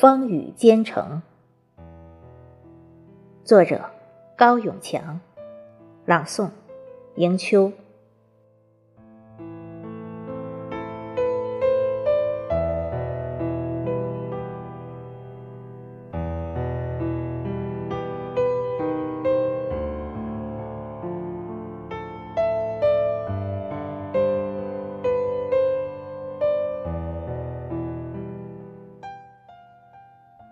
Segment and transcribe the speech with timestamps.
[0.00, 1.20] 风雨兼程。
[3.44, 3.84] 作者：
[4.34, 5.20] 高永强，
[6.06, 6.48] 朗诵：
[7.16, 7.70] 迎秋。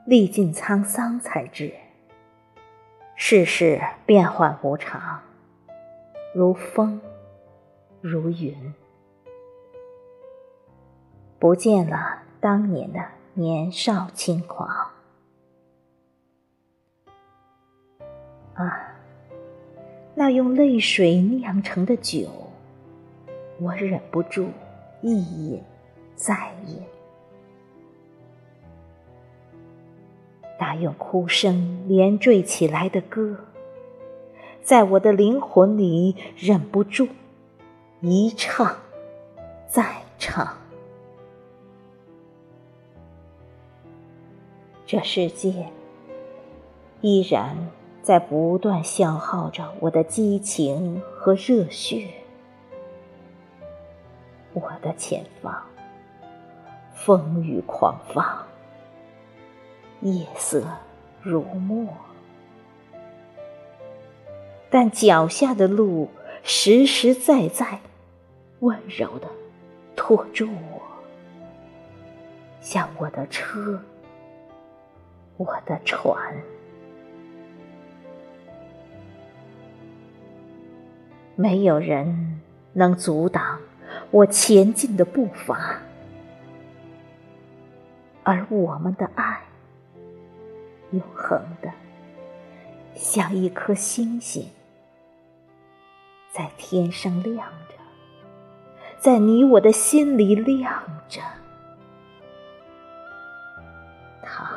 [0.09, 1.71] 历尽沧桑才知，
[3.15, 5.21] 世事变幻无常，
[6.35, 6.99] 如风，
[8.01, 8.73] 如云，
[11.39, 13.05] 不见了当年的
[13.35, 14.67] 年少轻狂。
[18.55, 18.97] 啊，
[20.15, 22.31] 那用泪水酿成的酒，
[23.61, 24.49] 我忍不住
[25.03, 25.63] 一饮
[26.17, 26.83] 再饮。
[30.59, 33.37] 那用哭声连缀起来的歌，
[34.61, 37.07] 在我的灵魂里忍不住
[38.01, 38.77] 一唱
[39.69, 40.57] 再唱。
[44.85, 45.67] 这世界
[47.03, 47.57] 依然
[48.03, 52.09] 在不断消耗着我的激情和热血，
[54.55, 55.63] 我的前方
[56.95, 58.45] 风雨狂放。
[60.01, 60.63] 夜色
[61.21, 61.89] 如墨，
[64.71, 66.09] 但脚下的路
[66.45, 67.81] 实实在在、
[68.61, 69.27] 温柔的
[69.97, 70.81] 拖住我，
[72.61, 73.83] 像我的车，
[75.37, 76.17] 我的船。
[81.35, 82.41] 没有人
[82.73, 83.59] 能阻挡
[84.13, 85.81] 我前进的步伐，
[88.23, 89.41] 而我们的爱。
[90.91, 91.71] 永恒的，
[92.95, 94.49] 像一颗星星，
[96.33, 97.75] 在天上亮着，
[98.99, 101.21] 在你我的心里亮着。
[104.23, 104.51] 它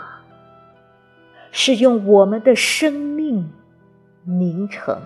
[1.51, 3.51] 是用我们的生命
[4.23, 5.01] 凝成，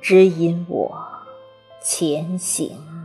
[0.00, 1.00] 指引我
[1.80, 2.99] 前行。